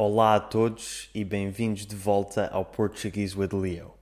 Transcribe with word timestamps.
Olá 0.00 0.36
a 0.36 0.40
todos 0.40 1.10
e 1.12 1.24
bem-vindos 1.24 1.84
de 1.84 1.96
volta 1.96 2.46
ao 2.52 2.64
Portuguese 2.64 3.36
with 3.36 3.48
Leo. 3.52 3.94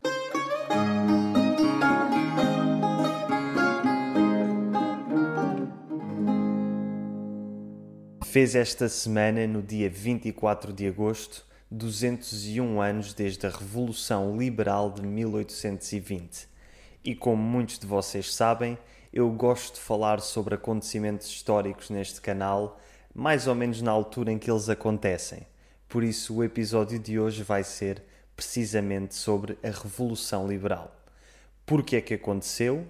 Fez 8.27 8.55
esta 8.55 8.91
semana, 8.91 9.47
no 9.47 9.63
dia 9.63 9.89
24 9.89 10.71
de 10.71 10.87
agosto, 10.87 11.47
201 11.71 12.83
anos 12.83 13.15
desde 13.15 13.47
a 13.47 13.51
Revolução 13.51 14.37
Liberal 14.37 14.91
de 14.91 15.01
1820. 15.01 16.47
E 17.03 17.15
como 17.15 17.43
muitos 17.43 17.79
de 17.79 17.87
vocês 17.87 18.35
sabem, 18.35 18.77
eu 19.11 19.31
gosto 19.31 19.77
de 19.77 19.81
falar 19.81 20.21
sobre 20.21 20.57
acontecimentos 20.57 21.27
históricos 21.29 21.89
neste 21.89 22.21
canal, 22.21 22.79
mais 23.15 23.47
ou 23.47 23.55
menos 23.55 23.81
na 23.81 23.93
altura 23.93 24.31
em 24.31 24.39
que 24.39 24.51
eles 24.51 24.69
acontecem. 24.69 25.47
Por 25.97 26.05
isso, 26.05 26.35
o 26.35 26.45
episódio 26.45 26.99
de 26.99 27.19
hoje 27.19 27.43
vai 27.43 27.65
ser 27.65 28.03
precisamente 28.37 29.15
sobre 29.15 29.57
a 29.63 29.69
Revolução 29.69 30.47
Liberal. 30.47 30.95
Por 31.65 31.83
que 31.83 31.97
é 31.97 32.03
que 32.03 32.13
aconteceu? 32.13 32.87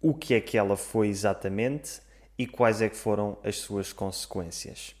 O 0.00 0.14
que 0.14 0.34
é 0.34 0.40
que 0.40 0.56
ela 0.56 0.76
foi 0.76 1.08
exatamente? 1.08 2.00
E 2.38 2.46
quais 2.46 2.80
é 2.80 2.88
que 2.88 2.94
foram 2.94 3.36
as 3.42 3.56
suas 3.56 3.92
consequências? 3.92 4.94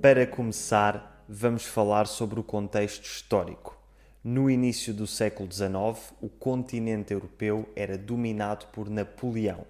Para 0.00 0.26
começar, 0.26 1.26
vamos 1.28 1.66
falar 1.66 2.06
sobre 2.06 2.40
o 2.40 2.42
contexto 2.42 3.04
histórico. 3.04 3.71
No 4.24 4.48
início 4.48 4.94
do 4.94 5.04
século 5.04 5.50
XIX, 5.52 6.14
o 6.20 6.28
continente 6.28 7.12
europeu 7.12 7.68
era 7.74 7.98
dominado 7.98 8.66
por 8.66 8.88
Napoleão, 8.88 9.66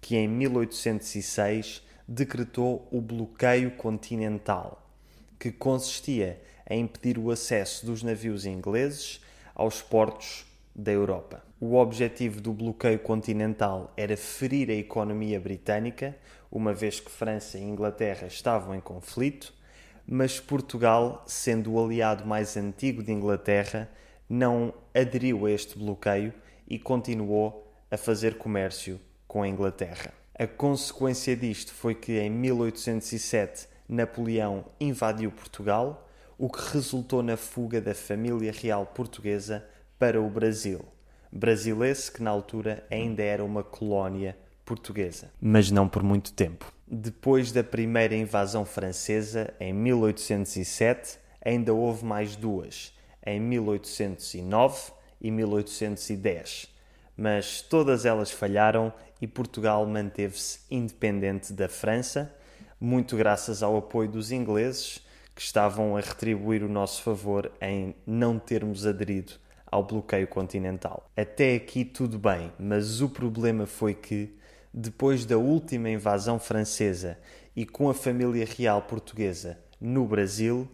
que 0.00 0.16
em 0.16 0.26
1806 0.26 1.82
decretou 2.08 2.88
o 2.90 2.98
bloqueio 2.98 3.72
continental, 3.72 4.90
que 5.38 5.52
consistia 5.52 6.40
em 6.70 6.84
impedir 6.84 7.18
o 7.18 7.30
acesso 7.30 7.84
dos 7.84 8.02
navios 8.02 8.46
ingleses 8.46 9.20
aos 9.54 9.82
portos 9.82 10.46
da 10.74 10.90
Europa. 10.90 11.44
O 11.60 11.74
objetivo 11.74 12.40
do 12.40 12.54
bloqueio 12.54 13.00
continental 13.00 13.92
era 13.98 14.16
ferir 14.16 14.70
a 14.70 14.74
economia 14.74 15.38
britânica, 15.38 16.16
uma 16.50 16.72
vez 16.72 17.00
que 17.00 17.10
França 17.10 17.58
e 17.58 17.62
Inglaterra 17.62 18.26
estavam 18.26 18.74
em 18.74 18.80
conflito, 18.80 19.52
mas 20.12 20.40
Portugal, 20.40 21.22
sendo 21.24 21.72
o 21.72 21.84
aliado 21.84 22.26
mais 22.26 22.56
antigo 22.56 23.00
de 23.00 23.12
Inglaterra, 23.12 23.88
não 24.28 24.74
aderiu 24.92 25.46
a 25.46 25.52
este 25.52 25.78
bloqueio 25.78 26.34
e 26.66 26.80
continuou 26.80 27.72
a 27.88 27.96
fazer 27.96 28.36
comércio 28.36 29.00
com 29.28 29.40
a 29.40 29.46
Inglaterra. 29.46 30.12
A 30.36 30.48
consequência 30.48 31.36
disto 31.36 31.72
foi 31.72 31.94
que 31.94 32.18
em 32.18 32.28
1807 32.28 33.68
Napoleão 33.88 34.64
invadiu 34.80 35.30
Portugal, 35.30 36.08
o 36.36 36.50
que 36.50 36.72
resultou 36.72 37.22
na 37.22 37.36
fuga 37.36 37.80
da 37.80 37.94
família 37.94 38.50
real 38.50 38.86
portuguesa 38.86 39.64
para 39.96 40.20
o 40.20 40.28
Brasil. 40.28 40.84
Brasil 41.30 41.84
esse 41.84 42.10
que 42.10 42.20
na 42.20 42.30
altura 42.30 42.84
ainda 42.90 43.22
era 43.22 43.44
uma 43.44 43.62
colónia 43.62 44.36
portuguesa, 44.70 45.32
mas 45.42 45.68
não 45.68 45.88
por 45.88 46.00
muito 46.00 46.32
tempo. 46.32 46.72
Depois 46.86 47.50
da 47.50 47.64
primeira 47.64 48.14
invasão 48.14 48.64
francesa, 48.64 49.52
em 49.58 49.72
1807, 49.72 51.18
ainda 51.44 51.74
houve 51.74 52.04
mais 52.04 52.36
duas, 52.36 52.94
em 53.26 53.40
1809 53.40 54.92
e 55.20 55.28
1810. 55.28 56.68
Mas 57.16 57.60
todas 57.62 58.06
elas 58.06 58.30
falharam 58.30 58.92
e 59.20 59.26
Portugal 59.26 59.84
manteve-se 59.86 60.60
independente 60.70 61.52
da 61.52 61.68
França, 61.68 62.32
muito 62.80 63.16
graças 63.16 63.64
ao 63.64 63.76
apoio 63.76 64.08
dos 64.08 64.30
ingleses, 64.30 65.04
que 65.34 65.42
estavam 65.42 65.96
a 65.96 66.00
retribuir 66.00 66.62
o 66.62 66.68
nosso 66.68 67.02
favor 67.02 67.50
em 67.60 67.92
não 68.06 68.38
termos 68.38 68.86
aderido 68.86 69.32
ao 69.66 69.82
bloqueio 69.82 70.28
continental. 70.28 71.10
Até 71.16 71.56
aqui 71.56 71.84
tudo 71.84 72.20
bem, 72.20 72.52
mas 72.56 73.00
o 73.00 73.08
problema 73.08 73.66
foi 73.66 73.94
que 73.94 74.38
depois 74.72 75.24
da 75.24 75.36
última 75.36 75.90
invasão 75.90 76.38
francesa 76.38 77.18
e 77.56 77.66
com 77.66 77.90
a 77.90 77.94
família 77.94 78.46
real 78.46 78.82
portuguesa 78.82 79.58
no 79.80 80.06
Brasil, 80.06 80.68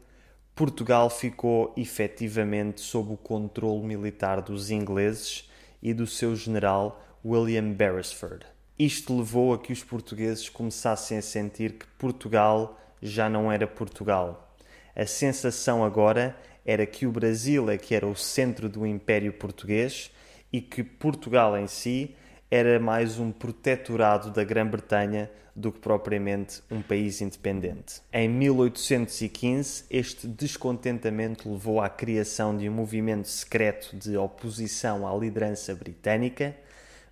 Portugal 0.55 1.09
ficou 1.09 1.73
efetivamente 1.77 2.81
sob 2.81 3.12
o 3.12 3.17
controle 3.17 3.87
militar 3.87 4.43
dos 4.43 4.71
ingleses 4.71 5.51
e 5.83 5.95
do 5.95 6.07
seu 6.07 6.37
general 6.37 7.03
William 7.25 7.73
Beresford. 7.73 8.47
Isto 8.79 9.17
levou 9.17 9.55
a 9.55 9.59
que 9.59 9.73
os 9.73 9.83
portugueses 9.83 10.49
começassem 10.51 11.17
a 11.17 11.23
sentir 11.23 11.73
que 11.73 11.87
Portugal 11.99 12.78
já 13.01 13.28
não 13.28 13.51
era 13.51 13.67
Portugal. 13.67 14.55
A 14.95 15.07
sensação 15.07 15.83
agora 15.83 16.37
era 16.65 16.84
que 16.84 17.07
o 17.07 17.13
Brasil 17.13 17.71
é 17.71 17.78
que 17.78 17.95
era 17.95 18.07
o 18.07 18.15
centro 18.15 18.69
do 18.69 18.87
Império 18.87 19.33
Português 19.33 20.11
e 20.53 20.61
que 20.61 20.83
Portugal 20.83 21.57
em 21.57 21.67
si 21.67 22.15
era 22.51 22.79
mais 22.79 23.19
um 23.19 23.33
protetorado 23.33 24.31
da 24.31 24.45
Grã-Bretanha 24.45 25.31
do 25.55 25.73
que 25.73 25.81
propriamente 25.81 26.62
um 26.71 26.83
país 26.83 27.21
independente. 27.21 28.03
Em 28.12 28.29
1815, 28.29 29.84
este 29.91 30.27
descontentamento 30.27 31.51
levou 31.51 31.81
à 31.81 31.89
criação 31.89 32.57
de 32.57 32.69
um 32.69 32.73
movimento 32.73 33.27
secreto 33.27 33.97
de 33.97 34.17
oposição 34.17 35.09
à 35.09 35.19
liderança 35.19 35.75
britânica, 35.75 36.55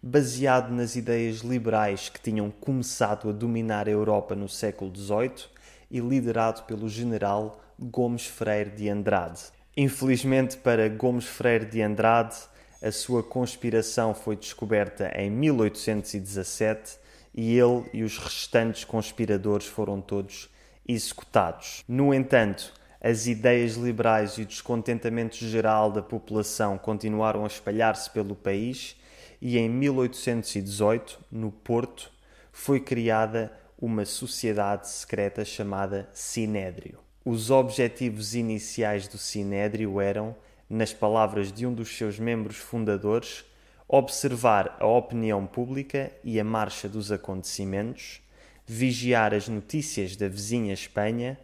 baseado 0.02 0.70
nas 0.70 0.94
ideias 0.94 1.38
liberais 1.38 2.10
que 2.10 2.20
tinham 2.20 2.50
começado 2.50 3.30
a 3.30 3.32
dominar 3.32 3.88
a 3.88 3.92
Europa 3.92 4.34
no 4.34 4.48
século 4.48 4.94
XVIII 4.94 5.46
e 5.90 5.98
liderado 6.00 6.64
pelo 6.64 6.86
general 6.88 7.58
Gomes 7.80 8.26
Freire 8.26 8.70
de 8.70 8.90
Andrade. 8.90 9.40
Infelizmente 9.74 10.58
para 10.58 10.88
Gomes 10.88 11.24
Freire 11.24 11.64
de 11.64 11.80
Andrade, 11.80 12.36
a 12.84 12.92
sua 12.92 13.22
conspiração 13.22 14.14
foi 14.14 14.36
descoberta 14.36 15.10
em 15.16 15.30
1817 15.30 16.98
e 17.34 17.58
ele 17.58 17.82
e 17.94 18.02
os 18.02 18.18
restantes 18.18 18.84
conspiradores 18.84 19.66
foram 19.66 20.02
todos 20.02 20.50
executados. 20.86 21.82
No 21.88 22.12
entanto, 22.12 22.74
as 23.00 23.26
ideias 23.26 23.76
liberais 23.76 24.32
e 24.32 24.42
o 24.42 24.46
descontentamento 24.46 25.36
geral 25.36 25.90
da 25.90 26.02
população 26.02 26.76
continuaram 26.76 27.44
a 27.44 27.46
espalhar-se 27.46 28.10
pelo 28.10 28.36
país 28.36 28.96
e 29.40 29.56
em 29.56 29.66
1818, 29.66 31.20
no 31.32 31.50
Porto, 31.50 32.12
foi 32.52 32.80
criada 32.80 33.50
uma 33.78 34.04
sociedade 34.04 34.90
secreta 34.90 35.42
chamada 35.42 36.06
Sinédrio. 36.12 36.98
Os 37.24 37.50
objetivos 37.50 38.34
iniciais 38.34 39.08
do 39.08 39.16
Sinédrio 39.16 40.02
eram 40.02 40.36
nas 40.68 40.92
palavras 40.92 41.52
de 41.52 41.66
um 41.66 41.72
dos 41.72 41.96
seus 41.96 42.18
membros 42.18 42.56
fundadores, 42.56 43.44
observar 43.86 44.76
a 44.80 44.86
opinião 44.86 45.46
pública 45.46 46.10
e 46.22 46.40
a 46.40 46.44
marcha 46.44 46.88
dos 46.88 47.12
acontecimentos, 47.12 48.22
vigiar 48.66 49.34
as 49.34 49.48
notícias 49.48 50.16
da 50.16 50.28
vizinha 50.28 50.72
Espanha 50.72 51.38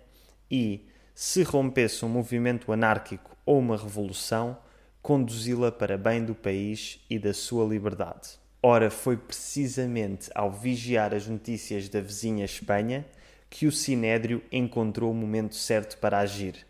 e, 0.50 0.86
se 1.14 1.42
rompesse 1.42 2.04
um 2.04 2.08
movimento 2.08 2.72
anárquico 2.72 3.36
ou 3.44 3.58
uma 3.58 3.76
revolução, 3.76 4.56
conduzi-la 5.02 5.70
para 5.70 5.98
bem 5.98 6.24
do 6.24 6.34
país 6.34 7.00
e 7.10 7.18
da 7.18 7.34
sua 7.34 7.66
liberdade. 7.66 8.38
Ora, 8.62 8.90
foi 8.90 9.16
precisamente 9.16 10.30
ao 10.34 10.50
vigiar 10.50 11.14
as 11.14 11.26
notícias 11.26 11.88
da 11.88 12.00
vizinha 12.00 12.44
Espanha 12.44 13.06
que 13.48 13.66
o 13.66 13.72
Sinédrio 13.72 14.42
encontrou 14.52 15.10
o 15.10 15.14
momento 15.14 15.54
certo 15.54 15.98
para 15.98 16.18
agir 16.18 16.69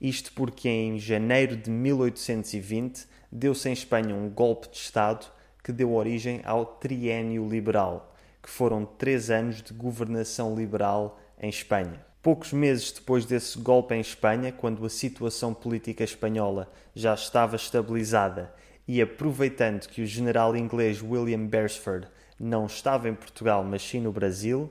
isto 0.00 0.32
porque 0.32 0.68
em 0.68 0.98
janeiro 0.98 1.56
de 1.56 1.70
1820 1.70 3.06
deu-se 3.30 3.68
em 3.68 3.72
Espanha 3.72 4.14
um 4.14 4.28
golpe 4.28 4.68
de 4.68 4.76
Estado 4.76 5.26
que 5.64 5.72
deu 5.72 5.94
origem 5.94 6.40
ao 6.44 6.64
Triênio 6.64 7.48
Liberal, 7.48 8.14
que 8.42 8.48
foram 8.48 8.84
três 8.84 9.30
anos 9.30 9.62
de 9.62 9.72
governação 9.72 10.54
liberal 10.54 11.18
em 11.40 11.48
Espanha. 11.48 12.04
Poucos 12.22 12.52
meses 12.52 12.92
depois 12.92 13.24
desse 13.24 13.58
golpe 13.58 13.94
em 13.94 14.00
Espanha, 14.00 14.52
quando 14.52 14.84
a 14.84 14.90
situação 14.90 15.54
política 15.54 16.04
espanhola 16.04 16.70
já 16.94 17.14
estava 17.14 17.56
estabilizada 17.56 18.52
e 18.86 19.00
aproveitando 19.02 19.88
que 19.88 20.02
o 20.02 20.06
general 20.06 20.56
inglês 20.56 21.02
William 21.02 21.46
Beresford 21.46 22.08
não 22.38 22.66
estava 22.66 23.08
em 23.08 23.14
Portugal, 23.14 23.64
mas 23.64 23.82
sim 23.82 24.00
no 24.00 24.12
Brasil, 24.12 24.70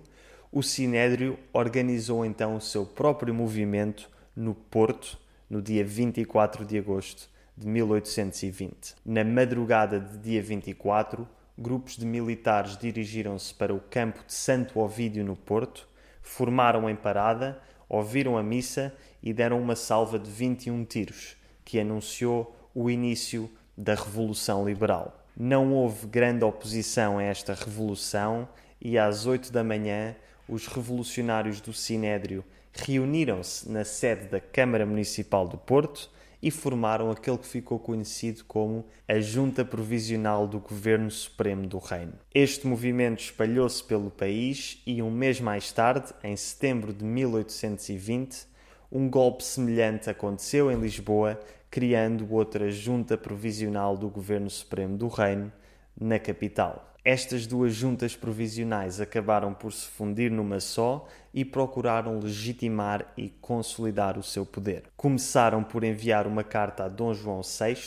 o 0.51 0.61
Sinédrio 0.61 1.37
organizou 1.51 2.25
então 2.25 2.55
o 2.55 2.61
seu 2.61 2.85
próprio 2.85 3.33
movimento 3.33 4.09
no 4.35 4.53
Porto, 4.53 5.17
no 5.49 5.61
dia 5.61 5.83
24 5.83 6.65
de 6.65 6.77
agosto 6.77 7.29
de 7.57 7.67
1820. 7.67 8.95
Na 9.05 9.23
madrugada 9.23 9.99
de 9.99 10.17
dia 10.17 10.41
24, 10.41 11.27
grupos 11.57 11.95
de 11.95 12.05
militares 12.05 12.77
dirigiram-se 12.77 13.53
para 13.53 13.73
o 13.73 13.79
campo 13.79 14.19
de 14.25 14.33
Santo 14.33 14.79
Ovídio 14.79 15.23
no 15.23 15.35
Porto, 15.35 15.87
formaram 16.21 16.89
em 16.89 16.95
parada, 16.95 17.61
ouviram 17.87 18.37
a 18.37 18.43
missa 18.43 18.93
e 19.21 19.31
deram 19.33 19.61
uma 19.61 19.75
salva 19.75 20.19
de 20.19 20.29
21 20.29 20.83
tiros, 20.85 21.37
que 21.63 21.79
anunciou 21.79 22.55
o 22.73 22.89
início 22.89 23.49
da 23.77 23.95
Revolução 23.95 24.65
Liberal. 24.65 25.23
Não 25.37 25.73
houve 25.73 26.07
grande 26.07 26.43
oposição 26.43 27.17
a 27.17 27.23
esta 27.23 27.53
revolução 27.53 28.47
e 28.79 28.97
às 28.97 29.25
oito 29.25 29.51
da 29.51 29.63
manhã 29.63 30.15
os 30.47 30.67
revolucionários 30.67 31.59
do 31.59 31.73
Sinédrio 31.73 32.43
reuniram-se 32.73 33.69
na 33.69 33.83
sede 33.83 34.27
da 34.27 34.39
Câmara 34.39 34.85
Municipal 34.85 35.47
do 35.47 35.57
Porto 35.57 36.09
e 36.41 36.51
formaram 36.51 37.09
aquele 37.09 37.37
que 37.37 37.47
ficou 37.47 37.79
conhecido 37.79 38.43
como 38.45 38.85
a 39.07 39.19
Junta 39.19 39.65
Provisional 39.65 40.47
do 40.47 40.59
Governo 40.59 41.09
Supremo 41.09 41.65
do 41.65 41.79
Reino. 41.79 42.13
Este 42.33 42.67
movimento 42.67 43.19
espalhou-se 43.19 43.83
pelo 43.83 44.11
país 44.11 44.81
e, 44.85 45.01
um 45.01 45.09
mês 45.09 45.39
mais 45.39 45.71
tarde, 45.71 46.13
em 46.23 46.35
setembro 46.35 46.93
de 46.93 47.03
1820, 47.03 48.45
um 48.91 49.09
golpe 49.09 49.43
semelhante 49.43 50.09
aconteceu 50.09 50.71
em 50.71 50.79
Lisboa, 50.79 51.39
criando 51.71 52.31
outra 52.31 52.69
Junta 52.69 53.17
Provisional 53.17 53.97
do 53.97 54.07
Governo 54.07 54.49
Supremo 54.49 54.97
do 54.97 55.07
Reino 55.07 55.51
na 55.99 56.19
capital. 56.19 56.93
Estas 57.03 57.45
duas 57.45 57.73
juntas 57.73 58.15
provisionais 58.15 58.99
acabaram 58.99 59.53
por 59.53 59.71
se 59.71 59.85
fundir 59.87 60.31
numa 60.31 60.59
só 60.59 61.07
e 61.31 61.45
procuraram 61.45 62.17
legitimar 62.17 63.13
e 63.15 63.29
consolidar 63.29 64.17
o 64.17 64.23
seu 64.23 64.43
poder. 64.43 64.85
Começaram 64.97 65.63
por 65.63 65.83
enviar 65.83 66.25
uma 66.25 66.43
carta 66.43 66.85
a 66.85 66.89
Dom 66.89 67.13
João 67.13 67.41
VI, 67.41 67.77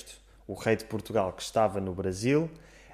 o 0.46 0.54
rei 0.54 0.76
de 0.76 0.84
Portugal 0.84 1.32
que 1.32 1.42
estava 1.42 1.80
no 1.80 1.92
Brasil, 1.92 2.48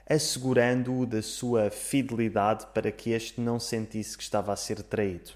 assegurando-o 0.09 1.05
da 1.05 1.21
sua 1.21 1.71
fidelidade 1.71 2.67
para 2.73 2.91
que 2.91 3.11
este 3.11 3.41
não 3.41 3.61
sentisse 3.61 4.17
que 4.17 4.23
estava 4.23 4.51
a 4.51 4.57
ser 4.57 4.83
traído. 4.83 5.33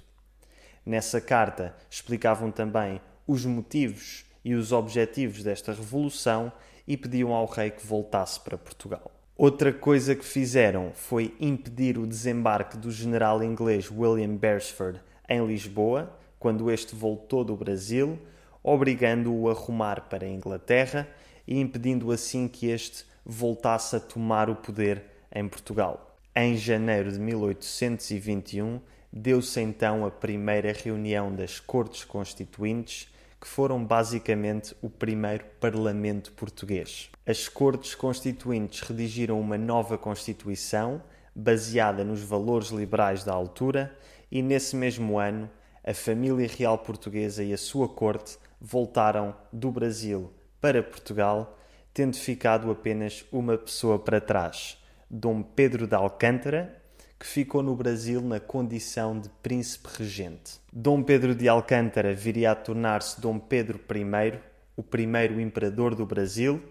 Nessa 0.87 1.21
carta 1.21 1.77
explicavam 1.91 2.51
também 2.51 2.99
os 3.27 3.45
motivos 3.45 4.25
e 4.43 4.55
os 4.55 4.73
objetivos 4.73 5.43
desta 5.43 5.75
revolução 5.75 6.51
e 6.87 6.97
pediam 6.97 7.35
ao 7.35 7.45
rei 7.45 7.71
que 7.71 7.87
voltasse 7.87 8.41
para 8.41 8.57
Portugal. 8.57 9.18
Outra 9.41 9.73
coisa 9.73 10.17
que 10.17 10.25
fizeram 10.25 10.91
foi 10.93 11.33
impedir 11.39 11.97
o 11.97 12.09
desembarque 12.09 12.77
do 12.77 12.91
general 12.91 13.41
inglês 13.41 13.89
William 13.89 14.35
Beresford 14.35 15.01
em 15.29 15.47
Lisboa, 15.47 16.13
quando 16.41 16.69
este 16.73 16.93
voltou 16.97 17.45
do 17.45 17.55
Brasil, 17.55 18.19
obrigando-o 18.65 19.49
a 19.49 19.53
rumar 19.53 20.09
para 20.09 20.27
a 20.27 20.29
Inglaterra 20.29 21.07
e 21.47 21.61
impedindo 21.61 22.11
assim 22.11 22.49
que 22.49 22.67
este 22.67 23.05
voltasse 23.25 23.95
a 23.95 24.01
tomar 24.01 24.51
o 24.51 24.57
poder 24.57 25.05
em 25.33 25.47
Portugal. 25.47 26.17
Em 26.35 26.57
janeiro 26.57 27.13
de 27.13 27.21
1821, 27.21 28.81
deu-se 29.13 29.61
então 29.61 30.05
a 30.05 30.11
primeira 30.11 30.73
reunião 30.73 31.33
das 31.33 31.61
Cortes 31.61 32.03
Constituintes 32.03 33.09
que 33.41 33.47
foram 33.47 33.85
basicamente 33.85 34.75
o 34.83 34.91
primeiro 34.91 35.45
Parlamento 35.61 36.33
português. 36.33 37.11
As 37.27 37.49
Cortes 37.49 37.95
Constituintes 37.95 38.81
redigiram 38.81 39.41
uma 39.41 39.57
nova 39.57 39.97
Constituição 39.97 41.03
baseada 41.35 42.03
nos 42.03 42.21
valores 42.21 42.69
liberais 42.69 43.23
da 43.23 43.33
altura 43.33 43.97
e, 44.31 44.43
nesse 44.43 44.75
mesmo 44.75 45.19
ano, 45.19 45.49
a 45.85 45.95
família 45.95 46.49
real 46.49 46.79
portuguesa 46.79 47.43
e 47.45 47.53
a 47.53 47.59
sua 47.59 47.89
corte 47.89 48.37
voltaram 48.61 49.35
do 49.53 49.71
Brasil 49.71 50.33
para 50.61 50.83
Portugal, 50.83 51.57
tendo 51.95 52.17
ficado 52.17 52.71
apenas 52.71 53.25
uma 53.31 53.57
pessoa 53.57 53.99
para 53.99 54.21
trás, 54.21 54.77
Dom 55.09 55.43
Pedro 55.43 55.87
de 55.87 55.95
Alcântara, 55.95 56.78
que 57.19 57.27
ficou 57.27 57.63
no 57.63 57.75
Brasil 57.75 58.21
na 58.21 58.39
condição 58.39 59.19
de 59.19 59.29
príncipe 59.43 59.89
regente. 59.99 60.61
Dom 60.73 61.03
Pedro 61.03 61.35
de 61.35 61.49
Alcântara 61.49 62.15
viria 62.15 62.53
a 62.53 62.55
tornar-se 62.55 63.21
Dom 63.21 63.39
Pedro 63.39 63.81
I, 63.91 64.39
o 64.77 64.83
primeiro 64.83 65.41
imperador 65.41 65.95
do 65.95 66.07
Brasil, 66.07 66.63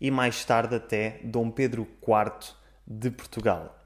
e 0.00 0.10
mais 0.10 0.44
tarde 0.44 0.76
até 0.76 1.20
Dom 1.24 1.50
Pedro 1.50 1.88
IV 2.06 2.54
de 2.86 3.10
Portugal. 3.10 3.76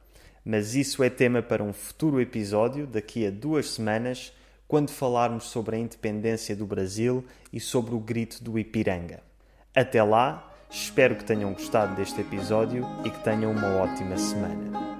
Mas 0.45 0.75
isso 0.75 1.03
é 1.03 1.09
tema 1.09 1.41
para 1.41 1.63
um 1.63 1.73
futuro 1.73 2.21
episódio, 2.21 2.87
daqui 2.87 3.27
a 3.27 3.31
duas 3.31 3.71
semanas, 3.71 4.33
quando 4.69 4.91
falarmos 4.91 5.45
sobre 5.45 5.77
a 5.77 5.79
independência 5.79 6.55
do 6.55 6.67
Brasil 6.67 7.25
e 7.53 7.59
sobre 7.59 7.95
o 7.95 7.99
grito 7.99 8.43
do 8.45 8.59
Ipiranga. 8.59 9.23
Até 9.75 10.03
lá, 10.03 10.53
espero 10.71 11.17
que 11.17 11.25
tenham 11.25 11.53
gostado 11.53 11.95
deste 11.97 12.21
episódio 12.21 12.87
e 13.05 13.11
que 13.11 13.25
tenham 13.25 13.53
uma 13.53 13.77
ótima 13.77 14.17
semana. 14.17 15.00